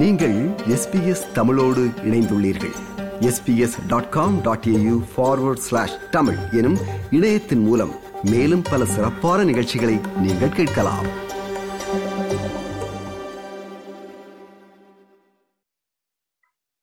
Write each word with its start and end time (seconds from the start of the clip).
நீங்கள் 0.00 0.34
எஸ்பிஎஸ் 0.74 1.32
தமிழோடு 1.32 1.80
இணைந்துள்ளீர்கள். 1.80 2.74
SBS 3.20 3.86
dot 3.88 4.08
com 4.08 4.42
dot 4.42 4.64
AU 4.64 5.02
forward 5.16 5.62
slash 5.66 6.10
Tamil 6.10 6.36
எனும் 6.52 6.76
இணையத்தின் 7.10 7.58
மூலம் 7.58 7.92
மேலும் 8.22 8.62
பல 8.70 8.84
சிறப்பான 8.84 9.44
நிகழ்ச்சிகளை 9.44 10.00
நீங்கள் 10.20 10.48
கேட்கலாம். 10.48 11.06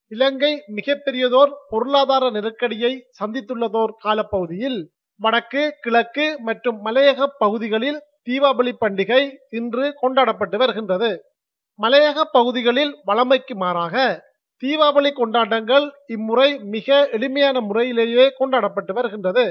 இலங்கை 0.08 0.64
மிகப்பெரியதோர் 0.76 1.52
பொருளாதார 1.70 2.30
நெருக்கடியை 2.30 3.08
சந்தித்துள்ளதோர் 3.24 3.94
காலப்பகுதியில் 3.98 4.92
வடக்கு 5.16 5.74
கிழக்கு 5.82 6.40
மற்றும் 6.42 6.86
மலையக 6.86 7.28
பகுதிகளில் 7.38 8.02
தீபாவளி 8.30 8.72
பண்டிகை 8.86 9.32
இன்று 9.50 9.94
கொண்டாடப்பட்டு 9.96 10.58
வருகின்றது. 10.58 11.33
மலையக 11.80 12.24
பகுதிகளில் 12.32 12.94
வளமைக்கு 13.06 13.56
மாறாக 13.56 13.96
தீபாவளி 14.64 15.12
கொண்டாட்டங்கள் 15.12 15.86
இம்முறை 16.08 16.50
மிக 16.66 16.88
எளிமையான 17.12 17.58
முறையிலேயே 17.60 18.26
கொண்டாடப்பட்டு 18.32 18.92
வருகின்றது. 18.94 19.46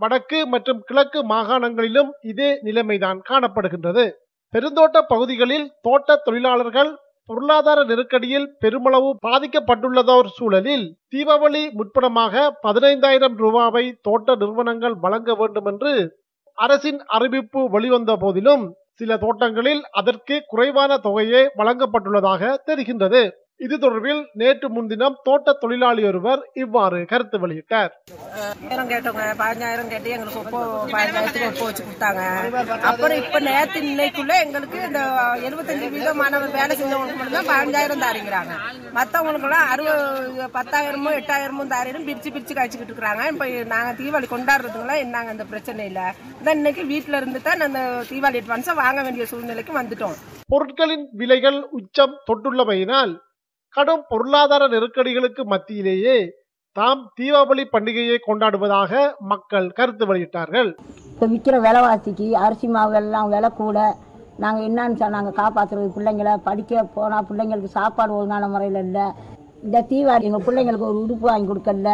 வடக்கு 0.00 0.38
மற்றும் 0.46 0.80
கிழக்கு 0.80 1.20
மாகாணங்களிலும் 1.24 2.10
இதே 2.22 2.50
நிலைமைதான் 2.62 3.20
காணப்படுகின்றது. 3.30 4.04
பெருந்தோட்ட 4.54 4.98
பகுதிகளில் 5.02 5.66
தோட்ட 5.82 6.16
தொழிலாளர்கள் 6.16 6.90
பொருளாதார 7.28 7.78
நெருக்கடியில் 7.84 8.46
பெருமளவு 8.60 9.08
பாதிக்கப்பட்டுள்ளதோர் 9.26 10.30
சூழலில் 10.36 10.86
தீபாவளி 11.10 11.62
முற்படமாக 11.70 12.44
பதினைந்தாயிரம் 12.62 13.36
ரூபாவை 13.36 13.84
தோட்ட 14.02 14.36
நிறுவனங்கள் 14.36 14.96
வழங்க 14.96 15.34
வேண்டும் 15.34 15.66
என்று 15.66 15.92
அரசின் 16.58 17.00
அறிவிப்பு 17.08 17.60
வெளிவந்த 17.70 18.12
போதிலும் 18.16 18.64
சில 19.00 19.16
தோட்டங்களில் 19.16 19.82
அதற்கு 19.92 20.36
குறைவான 20.46 20.92
தொகையே 20.98 21.42
வழங்கப்பட்டுள்ளதாக 21.58 22.42
தெரிகின்றது. 22.66 23.22
இது 23.60 23.74
தொடர்பில் 23.82 24.20
நேற்று 24.40 24.66
முன்தினம் 24.74 25.16
தோட்ட 25.26 25.52
தொழிலாளி 25.62 26.02
ஒருவர் 26.10 26.42
இவ்வாறு 26.62 26.98
கருத்து 27.12 27.36
வெளியிட்டார். 27.44 27.90
ஆயிரம் 28.68 28.90
கேட்டவங்க 28.92 29.24
பதினஞ்சாயிரம் 29.40 29.90
கேட்டு 29.92 30.12
எங்களுக்கு 30.16 30.40
ஒப்போ 30.42 30.60
பதினஞ்சாயிரத்துக்கு 30.92 31.48
ஒப்போ 31.48 31.66
வச்சு 31.68 31.86
கொடுத்தாங்க. 31.86 32.22
அப்புறம் 32.90 33.18
இப்ப 33.22 33.40
நேத்து 33.48 33.82
இன்னைக்குள்ள 33.90 34.34
எங்களுக்கு 34.44 34.78
இந்த 34.88 35.02
எழுபத்தஞ்சு 35.48 35.88
வீதம் 35.96 36.20
மாணவர் 36.22 36.56
வேலை 36.58 36.72
செஞ்சவங்களுக்கு 36.80 37.20
மட்டும் 37.22 37.50
பதினஞ்சாயிரம் 37.52 38.04
தாரிங்கிறாங்க 38.06 38.54
மத்தவங்களுக்கு 38.98 39.48
எல்லாம் 39.50 39.68
அறுபது 39.74 40.48
பத்தாயிரமோ 40.58 41.12
எட்டாயிரமோ 41.20 41.68
தாரிடும் 41.74 42.08
பிரிச்சு 42.08 42.34
பிரிச்சு 42.34 42.56
கழிச்சுக்கிட்டு 42.58 42.92
இருக்கிறாங்க. 42.92 43.24
இப்ப 43.34 43.46
நாங்க 43.74 43.92
தீபாவளி 44.00 44.28
கொண்டாடுறதுங்களாம் 44.34 45.04
என்னங்க 45.04 45.36
அந்த 45.36 45.46
பிரச்சனை 45.52 45.86
இல்ல 45.92 46.02
இந்த 46.40 46.58
இன்னைக்கு 46.60 46.84
வீட்டுல 46.94 47.20
இருந்து 47.22 47.40
தான் 47.48 47.68
அந்த 47.70 47.80
தீபாவளி 48.12 48.42
அட்வான்ஸை 48.42 48.74
வாங்க 48.84 49.00
வேண்டிய 49.06 49.26
சூழ்நிலைக்கு 49.32 49.74
வந்துட்டோம். 49.80 50.18
பொருட்களின் 50.52 51.06
விலைகள் 51.20 51.58
உச்சம் 51.78 52.14
தொட்டுள்ளமையினால் 52.28 53.14
கடும் 53.76 54.04
பொருளாதார 54.10 54.62
நெருக்கடிகளுக்கு 54.74 55.42
மத்தியிலேயே 55.52 56.16
தாம் 56.76 57.02
தீபாவளி 57.18 57.64
பண்டிகையை 57.74 58.16
கொண்டாடுவதாக 58.26 58.92
மக்கள் 59.32 59.66
கருத்து 59.78 60.04
வெளியிட்டார்கள். 60.10 60.70
இப்போ 61.12 61.26
விற்கிற 61.32 61.56
விலைவாசிக்கு 61.66 62.26
அரிசி 62.44 62.68
மாவு 62.74 62.94
எல்லாம் 63.00 63.30
விலை 63.34 63.50
கூட. 63.62 63.78
நாங்கள் 64.42 64.66
என்னன்னு 64.68 64.98
சொல் 65.00 65.16
நாங்கள் 65.16 65.38
காப்பாற்றுறது 65.40 65.88
பிள்ளைங்கள 65.96 66.32
படிக்க 66.48 66.82
போனால் 66.96 67.26
பிள்ளைங்களுக்கு 67.30 67.70
சாப்பாடு 67.78 68.12
ஒழுங்கான 68.18 68.48
முறையில் 68.54 68.80
இல்லை. 68.86 69.06
இந்த 69.66 69.84
தீபாவளி 69.90 70.28
எங்கள் 70.30 70.46
பிள்ளைங்களுக்கு 70.48 70.88
ஒரு 70.90 70.98
உடுப்பு 71.04 71.26
வாங்கி 71.30 71.48
கொடுக்கல. 71.50 71.92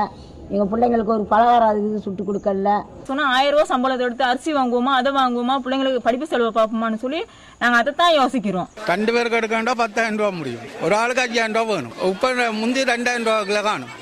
எங்கள் 0.53 0.69
பிள்ளைங்களுக்கு 0.71 1.13
ஒரு 1.17 1.25
பலகாரம் 1.33 1.79
இது 1.79 2.01
சுட்டு 2.05 2.23
கொடுக்கல. 2.29 2.73
சொன்னா 3.09 3.25
ஆயிரம் 3.37 3.55
ரூபாய் 3.55 3.71
சம்பளத்தை 3.73 4.05
எடுத்து 4.07 4.25
அரிசி 4.31 4.51
வாங்குவோமா 4.59 4.93
அதை 5.01 5.11
வாங்குவோமா 5.19 5.55
பிள்ளைங்களுக்கு 5.65 6.07
படிப்பு 6.07 6.27
செலவு 6.33 6.51
பார்ப்போமான்னு 6.59 7.01
சொல்லி 7.05 7.21
நாங்க 7.63 7.77
அதை 7.83 7.93
தான் 8.01 8.15
யோசிக்கிறோம். 8.21 8.69
ரெண்டு 8.93 9.11
பேருக்கு 9.15 9.39
எடுக்கண்டா 9.41 9.75
பத்தாயிரம் 9.83 10.19
ரூபா 10.21 10.31
முடியும். 10.41 10.65
ஒரு 10.85 10.95
ஆளுக்கு 11.01 11.25
அஞ்சாயிரம் 11.25 11.57
ரூபா 11.59 11.75
வேணும். 11.75 11.95
இப்ப 12.13 12.51
முந்தி 12.61 12.83
ரெண்டாயிரம் 12.93 13.27
ரூபாய்க்குள்ள 13.29 13.63
காணும். 13.69 13.93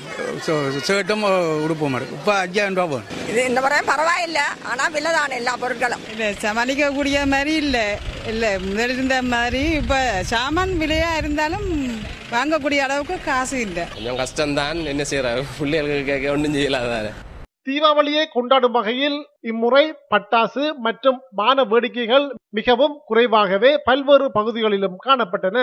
ஷர்ட்டும் 0.87 1.23
உடுப்பும் 1.65 1.95
இருக்கு. 1.97 2.17
இப்ப 2.19 2.33
அஞ்சாயிரம் 2.45 2.77
ரூபா 2.79 2.87
வேணும். 2.93 3.11
இது 3.31 3.41
இந்த 3.49 3.61
முறை 3.65 3.79
பரவாயில்ல. 3.91 4.41
ஆனா 4.71 4.85
விலை 4.97 5.11
தானே 5.19 5.35
எல்லா 5.41 5.55
பொருட்களும். 5.63 6.03
இல்ல 6.13 6.31
சமாளிக்கக்கூடிய 6.45 7.25
மாதிரி 7.35 7.53
இல்ல. 7.65 7.77
இல்ல 8.31 8.45
முதல் 8.67 8.93
இருந்த 8.95 9.15
மாதிரி 9.33 9.63
இப்ப 9.81 9.95
சாமான் 10.33 10.75
விலையா 10.81 11.11
இருந்தாலும் 11.21 11.67
வாங்கக்கூடிய 12.33 12.79
அளவுக்கு 12.85 13.15
காசு 13.27 13.57
இல்ல. 13.65 13.79
கொஞ்சம் 13.95 14.19
கஷ்டம்தான். 14.21 14.79
என்ன 14.93 15.03
செய்யறாரு 15.11 15.41
பிள்ளைகளுக்கு 15.59 16.09
கேட்க 16.09 16.35
ஒன்றும் 16.35 16.55
செய்யலாதானே? 16.57 17.11
தீபாவளியை 17.67 18.23
கொண்டாடும் 18.35 18.75
வகையில் 18.77 19.17
இம்முறை 19.51 19.83
பட்டாசு 20.13 20.63
மற்றும் 20.87 21.19
வான 21.39 21.63
வேடிக்கைகள் 21.71 22.25
மிகவும் 22.57 22.95
குறைவாகவே 23.09 23.71
பல்வேறு 23.87 24.27
பகுதிகளிலும் 24.37 24.97
காணப்பட்டன. 25.05 25.59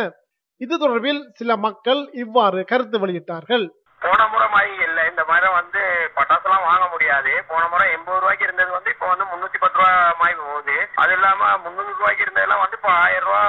இது 0.61 0.75
தொடர்பில் 0.79 1.21
சில 1.39 1.51
மக்கள் 1.67 2.01
இவ்வாறு 2.25 2.63
கருத்து 2.73 2.97
வெளியிட்டார்கள். 3.05 3.67
போன 4.03 4.21
முறை 4.33 4.47
மாதிரி 4.53 4.73
இல்ல. 4.87 4.99
இந்த 5.11 5.23
முறை 5.31 5.49
வந்து 5.59 5.81
பட்டாசுலாம் 6.17 6.67
வாங்க 6.69 6.85
முடியாது. 6.93 7.33
போன 7.51 7.63
முறை 7.73 7.87
எண்பது 7.97 8.21
ரூபாய்க்கு 8.23 8.47
இருந்தது 8.47 8.71
வந்து 8.77 8.93
இப்போ 8.95 9.07
வந்து 9.13 9.25
முன்னூத்தி 9.33 9.59
பத்து 9.65 9.79
ரூபா 9.81 9.91
மாதிரி 10.21 10.37
போகுது. 10.43 10.77
அது 11.03 11.13
இல்லாம 11.17 11.51
முன்னூறு 11.65 11.93
ரூபாய்க்கு 11.99 12.25
இருந்ததெல்லாம் 12.27 12.63
வந்து 12.63 12.79
இப்போ 12.79 12.91
ஆயிரம் 13.05 13.27
ரூபா 13.29 13.43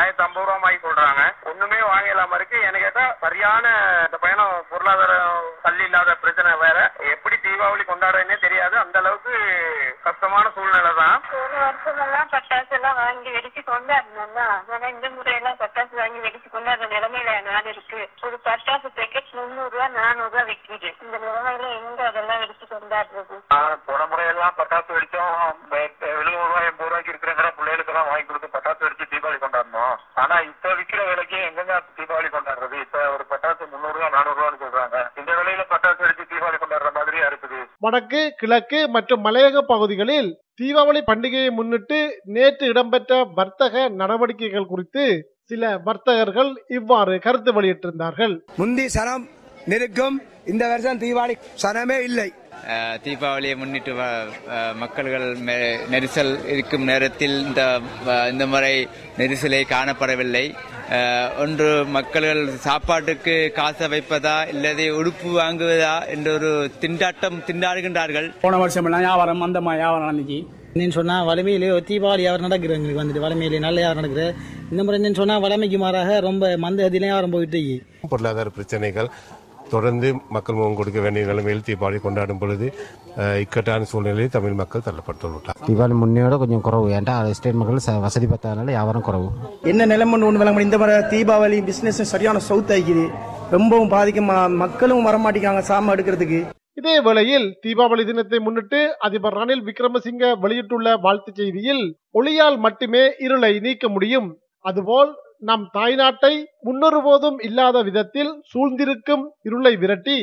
ஆயிரத்தி 0.00 0.24
ஐம்பது 0.26 0.44
ரூபா 0.46 0.56
மாதிரி 0.64 0.78
சொல்றாங்க 0.86 1.22
ஒண்ணுமே 1.50 1.80
வாங்க 1.90 2.08
இல்லாம 2.14 2.36
இருக்கு 2.38 2.58
எனக்கு 2.68 2.86
கேட்டா 2.86 3.04
சரியான 3.24 3.64
இந்த 4.06 4.18
பயணம் 4.24 4.56
பொருளாதாரம் 4.72 5.46
தள்ளி 5.66 5.75
இல்லாத 5.86 6.14
பிரச்சனை 6.22 6.52
வேற. 6.64 6.78
எப்படி 7.14 7.36
தீபாவளி 7.44 7.84
கொண்டாடுறதுன்னே 7.90 8.36
தெரியாது. 8.44 8.76
அந்த 8.82 8.96
அளவுக்கு 9.02 9.34
கஷ்டமான 10.06 10.44
சூழ்நிலை 10.56 10.92
தான். 11.00 11.16
ஒரு 11.40 11.56
வருஷம் 11.64 12.00
எல்லாம் 12.06 12.30
பட்டாசு 12.34 12.74
எல்லாம் 12.78 12.98
வாங்கி 13.02 13.30
வெடிச்சு 13.36 13.62
கொண்டாடணும்ல 13.70 14.42
ஆனா 14.74 14.86
இந்த 14.94 15.08
முறையெல்லாம் 15.16 15.60
பட்டாசு 15.62 15.94
வாங்கி 16.00 16.20
வெடிச்சு 16.26 16.48
கொண்டாடுற 16.54 16.88
நிலைமையில 16.94 17.34
நாடு 17.50 17.68
இருக்கு. 17.74 18.00
ஒரு 18.26 18.38
பட்டாசு 18.48 18.88
பேக்கெட் 18.98 19.34
முந்நூறு 19.38 19.70
ரூபா 19.74 19.86
நானூறு 19.98 20.28
ரூபா 20.28 20.44
விற்கிது 20.50 20.90
இந்த 21.04 21.16
நிலைமையில 21.24 21.70
எங்க 21.80 22.00
அதெல்லாம் 22.10 22.42
வெடிச்சு 22.44 22.66
கொண்டாடுறது? 22.74 23.36
போன 23.88 24.00
முறையெல்லாம் 24.12 24.58
பட்டாசு 24.60 24.90
வெடிச்சோம். 24.96 25.34
எழுபது 26.10 26.34
ரூபாய் 26.40 26.66
எண்பது 26.68 26.88
ரூபாய்க்கு 26.88 27.12
இருக்கிறங்கிற 27.12 27.48
பிள்ளைகளுக்கு 27.56 27.92
எல்லாம் 27.92 28.08
வாங்கி 28.10 28.26
கொடுத்து 28.28 28.54
பட்டாசு 28.54 28.84
வெடிச்சு 28.84 29.10
தீபாவளி 29.12 29.38
கொண்டாடணும் 29.40 29.94
ஆனா 30.22 30.36
இப்ப 30.50 30.72
விக்கிற 30.78 31.00
விலைக்கு 31.10 31.38
எங்கெங்க 31.48 31.76
தீபாவளி 31.98 32.28
கொண்டாடுறது 32.30 32.76
இப்ப 32.84 32.98
ஒரு 33.14 33.24
பட்டாசு 33.32 33.70
முந்நூறு 33.72 33.96
ரூபா 33.96 34.08
நானூறு 34.16 34.38
ரூபான்னு 34.38 34.62
சொல்றாங்க 34.64 34.98
இந்த 35.20 35.30
விலையில 35.38 35.64
பட்டாசு 35.72 36.04
வெடிச்சு 36.04 36.30
தீபாவளி 36.32 36.58
கொண்டாடுற 36.58 36.90
மாதிரியா 36.98 37.26
இருக்குது 37.30 37.60
வடக்கு 37.86 38.20
கிழக்கு 38.40 38.80
மற்றும் 38.96 39.24
மலையக 39.26 39.62
பகுதிகளில் 39.72 40.30
தீபாவளி 40.60 41.00
பண்டிகையை 41.08 41.50
முன்னிட்டு 41.58 41.98
நேற்று 42.36 42.66
இடம்பெற்ற 42.72 43.18
வர்த்தக 43.38 43.88
நடவடிக்கைகள் 44.00 44.70
குறித்து 44.72 45.04
சில 45.50 45.72
வர்த்தகர்கள் 45.88 46.50
இவ்வாறு 46.78 47.16
கருத்து 47.26 47.50
வெளியிட்டிருந்தார்கள். 47.56 48.34
முந்தி 48.60 48.86
சனம் 48.96 49.26
நெருக்கம் 49.70 50.16
இந்த 50.52 50.64
வருஷம் 50.72 51.00
தீபாவளி 51.04 51.34
சனமே 51.62 51.98
இல்லை. 52.08 52.28
தீபாவளியை 53.04 53.56
முன்னிட்டு 53.60 53.92
மக்கள்கள் 54.82 55.26
நெரிசல் 55.92 56.32
இருக்கும் 56.54 56.86
நேரத்தில் 56.90 57.36
இந்த 57.48 57.62
இந்த 58.32 58.44
முறை 58.52 58.74
நெரிசலை 59.20 59.60
காணப்படவில்லை. 59.74 60.44
ஒன்று 61.42 61.68
மக்கள்கள் 61.94 62.42
சாப்பாட்டுக்கு 62.66 63.34
காசை 63.54 63.86
வைப்பதா 63.92 64.34
இல்லது 64.52 64.84
உடுப்பு 64.98 65.30
வாங்குவதா 65.38 65.94
என்ற 66.14 66.28
ஒரு 66.32 66.50
திண்டாட்டம் 66.80 67.38
திண்டாடுகின்றார்கள். 67.48 68.28
போன 68.40 68.56
வருஷம் 68.56 68.84
எல்லாம் 68.84 69.04
வியாபாரம் 69.06 69.40
அந்த 69.40 69.60
வியாபாரம் 69.60 70.08
நடந்துச்சு. 70.08 70.38
என்னன்னு 70.74 70.96
சொன்னா 70.98 71.16
வலிமையிலே 71.28 71.68
தீபாவளி 71.90 72.22
வியாபாரம் 72.24 72.46
நடக்குது 72.48 72.76
எங்களுக்கு 72.76 73.02
வந்துட்டு. 73.02 73.24
வலிமையிலே 73.26 73.58
நல்ல 73.66 73.80
வியாபாரம் 73.82 74.02
நடக்குது. 74.02 74.26
இந்த 74.70 74.84
முறை 74.84 75.00
என்னன்னு 75.00 75.20
சொன்னா 75.20 75.38
வலிமைக்கு 75.46 75.78
மாறாக 75.78 76.20
ரொம்ப 76.28 76.52
மந்த 76.66 76.84
அதிலே 76.84 77.06
வியாபாரம் 77.06 77.34
போயிட்டு 77.36 77.82
பொருளாதார 78.08 78.48
பிரச்சனைகள் 78.48 79.10
தொடர்ந்து 79.74 80.08
மக்கள் 80.34 80.56
முகம் 80.58 80.78
கொடுக்க 80.80 81.00
வேண்டிய 81.04 81.22
நிலைமையில் 81.26 81.64
தீபாவளி 81.68 82.00
கொண்டாடும் 82.06 82.40
பொழுது 82.42 82.66
இக்கட்டான 83.42 83.88
சூழ்நிலையில் 83.90 84.34
தமிழ் 84.36 84.58
மக்கள் 84.60 84.86
தள்ளப்பட்டுள்ளார். 84.88 85.60
தீபாவளி 85.68 85.96
முன்னையோட 86.02 86.36
கொஞ்சம் 86.42 86.64
குறவு. 86.66 86.88
ஏன்டா 86.98 87.14
ஸ்டேட் 87.38 87.60
மக்கள் 87.60 88.02
வசதி 88.06 88.26
பத்தாதனால 88.32 88.74
வியாபாரம் 88.76 89.06
குறவு. 89.08 89.28
என்ன 89.72 89.86
நிலைமை 89.92 90.20
ஒன்று 90.28 90.42
விளங்க 90.42 90.66
இந்த 90.68 90.78
மாதிரி 90.82 91.06
தீபாவளி 91.14 91.58
பிசினஸ் 91.70 92.02
சரியான 92.12 92.38
சவுத் 92.50 92.74
ஆகிக்குது 92.76 93.06
ரொம்பவும் 93.56 93.92
பாதிக்கும்? 93.96 94.30
மக்களும் 94.64 95.06
வரமாட்டேங்காங்க 95.06 95.62
சாம 95.70 95.92
எடுக்கிறதுக்கு. 95.96 96.40
இதே 96.80 96.94
வேளையில் 97.06 97.46
தீபாவளி 97.64 98.02
தினத்தை 98.06 98.38
முன்னிட்டு 98.46 98.80
அதிபர் 99.06 99.36
ரணில் 99.40 99.62
விக்ரமசிங்க 99.68 100.24
வெளியிட்டுள்ள 100.42 100.88
வாழ்த்துச் 101.04 101.38
செய்தியில் 101.40 101.84
ஒளியால் 102.18 102.58
மட்டுமே 102.64 103.04
இருளை 103.26 103.52
நீக்க 103.66 103.88
முடியும். 103.94 104.28
அதுபோல் 104.68 105.12
நம் 105.42 105.64
தாய்நாட்டை 105.72 106.34
முன்னொருபோதும் 106.64 107.38
இல்லாத 107.42 107.82
விதத்தில் 107.82 108.32
சூழ்ந்திருக்கும் 108.52 109.24
இருளை 109.42 109.76
விரட்டி 109.76 110.18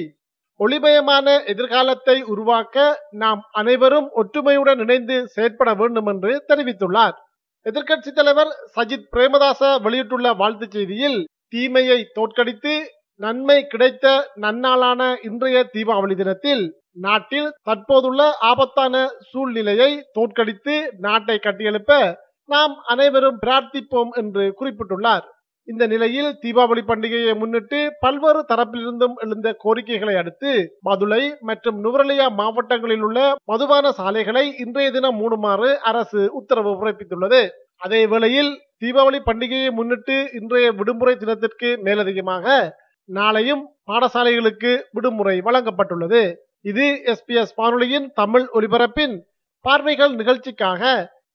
ஒளிமயமான 0.60 1.28
எதிர்காலத்தை 1.44 2.22
உருவாக்க 2.24 2.78
நாம் 3.14 3.42
அனைவரும் 3.52 4.10
ஒற்றுமையுடன் 4.16 4.80
இணைந்து 4.80 5.16
செயற்பட 5.28 5.74
வேண்டும் 5.74 6.06
என்று 6.06 6.44
தெரிவித்துள்ளார். 6.48 7.16
எதிர்க்கட்சி 7.66 8.12
தலைவர் 8.12 8.52
சஜித் 8.76 9.10
பிரேமதாச 9.12 9.80
வெளியிட்டுள்ள 9.82 10.34
வாழ்த்துச் 10.34 10.72
செய்தியில் 10.72 11.20
தீமையை 11.48 12.00
தோற்கடித்து 12.14 12.74
நன்மை 13.20 13.68
கிடைத்த 13.68 14.06
நன்னாளான 14.42 15.02
இன்றைய 15.24 15.58
தீபாவளி 15.74 16.16
தினத்தில் 16.16 16.64
நாட்டில் 16.92 17.50
தற்போதுள்ள 17.64 18.22
ஆபத்தான 18.42 18.96
சூழ்நிலையை 19.32 19.92
தோற்கடித்து 20.12 20.76
நாட்டை 20.98 21.40
கட்டியெழுப்ப 21.40 21.92
நாம் 22.50 22.74
அனைவரும் 22.84 23.38
பிரார்த்திப்போம் 23.46 24.12
என்று 24.12 24.44
குறிப்பிட்டுள்ளார். 24.60 25.26
இந்த 25.68 25.84
நிலையில் 25.88 26.30
தீபாவளி 26.42 26.82
பண்டிகையை 26.88 27.34
முன்னிட்டு 27.38 27.80
பல்வேறு 28.00 28.46
தரப்பிலிருந்தும் 28.50 29.14
எழுந்த 29.16 29.50
கோரிக்கைகளை 29.64 30.16
அடுத்து 30.16 30.52
மதுரை 30.80 31.36
மற்றும் 31.40 31.78
நுவரலியா 31.84 32.26
மாவட்டங்களில் 32.40 33.02
உள்ள 33.02 33.20
மதுபான 33.52 33.92
சாலைகளை 33.92 34.44
இன்றைய 34.58 34.92
தினம் 34.92 35.18
மூடுமாறு 35.22 35.70
அரசு 35.92 36.24
உத்தரவு 36.34 36.74
பிறப்பித்துள்ளது. 36.82 37.42
அதே 37.78 38.02
வேளையில் 38.08 38.52
தீபாவளி 38.84 39.20
பண்டிகையை 39.30 39.70
முன்னிட்டு 39.72 40.18
இன்றைய 40.42 40.68
விடுமுறை 40.72 41.16
தினத்திற்கு 41.16 41.70
மேலதிகமாக 41.86 42.46
நாளையும் 43.10 43.64
பாடசாலைகளுக்கு 43.92 44.72
விடுமுறை 44.92 45.38
வழங்கப்பட்டுள்ளது. 45.40 46.22
இது 46.62 46.86
எஸ்பிஎஸ் 47.14 47.56
வானொலியின் 47.56 48.12
தமிழ் 48.14 48.46
ஒலிபரப்பின் 48.54 49.16
பார்வைகள் 49.66 50.14
நிகழ்ச்சிக்காக 50.16 50.84